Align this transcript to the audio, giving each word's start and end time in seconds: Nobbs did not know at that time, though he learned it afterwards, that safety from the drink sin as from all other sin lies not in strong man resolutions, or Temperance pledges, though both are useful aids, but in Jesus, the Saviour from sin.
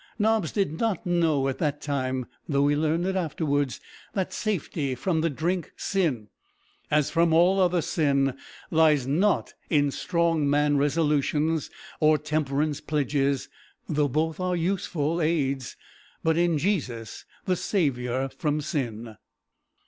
Nobbs 0.17 0.51
did 0.51 0.79
not 0.79 1.05
know 1.05 1.47
at 1.47 1.59
that 1.59 1.79
time, 1.79 2.25
though 2.49 2.67
he 2.67 2.75
learned 2.75 3.05
it 3.05 3.15
afterwards, 3.15 3.79
that 4.15 4.33
safety 4.33 4.95
from 4.95 5.21
the 5.21 5.29
drink 5.29 5.73
sin 5.77 6.29
as 6.89 7.11
from 7.11 7.33
all 7.33 7.59
other 7.59 7.81
sin 7.83 8.35
lies 8.71 9.05
not 9.05 9.53
in 9.69 9.91
strong 9.91 10.49
man 10.49 10.75
resolutions, 10.75 11.69
or 11.99 12.17
Temperance 12.17 12.81
pledges, 12.81 13.47
though 13.87 14.07
both 14.09 14.39
are 14.39 14.55
useful 14.55 15.21
aids, 15.21 15.77
but 16.23 16.35
in 16.35 16.57
Jesus, 16.57 17.25
the 17.45 17.55
Saviour 17.55 18.27
from 18.29 18.59
sin. 18.59 19.17